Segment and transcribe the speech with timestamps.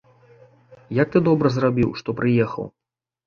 [1.01, 2.65] Як ты добра зрабіў, што прыехаў.